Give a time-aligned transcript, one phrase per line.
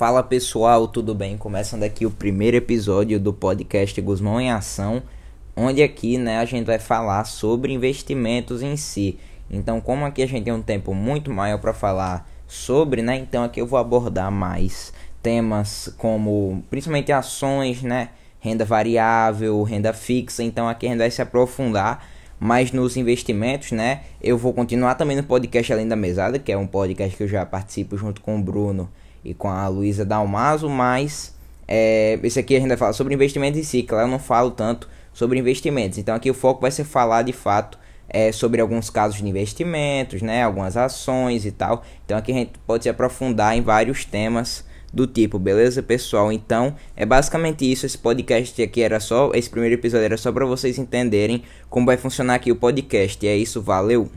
[0.00, 1.36] Fala pessoal, tudo bem?
[1.36, 5.02] Começando aqui o primeiro episódio do podcast Guzmão em Ação,
[5.54, 9.18] onde aqui né, a gente vai falar sobre investimentos em si.
[9.50, 13.18] Então, como aqui a gente tem um tempo muito maior para falar sobre, né?
[13.18, 14.90] Então aqui eu vou abordar mais
[15.22, 18.08] temas como principalmente ações, né?
[18.38, 20.42] Renda variável, renda fixa.
[20.42, 22.08] Então aqui a gente vai se aprofundar
[22.40, 24.00] mais nos investimentos, né?
[24.22, 27.28] Eu vou continuar também no podcast Além da Mesada, que é um podcast que eu
[27.28, 28.90] já participo junto com o Bruno
[29.22, 31.34] e com a Luísa Dalmaso, mas
[31.68, 34.50] é, esse aqui a gente vai falar sobre investimentos em si, claro, eu não falo
[34.50, 35.98] tanto sobre investimentos.
[35.98, 40.22] Então aqui o foco vai ser falar de fato é, sobre alguns casos de investimentos,
[40.22, 41.84] né, algumas ações e tal.
[42.06, 46.32] Então aqui a gente pode se aprofundar em vários temas do tipo, beleza, pessoal?
[46.32, 47.86] Então, é basicamente isso.
[47.86, 51.96] Esse podcast aqui era só, esse primeiro episódio era só para vocês entenderem como vai
[51.96, 53.24] funcionar aqui o podcast.
[53.24, 54.10] E é isso, valeu.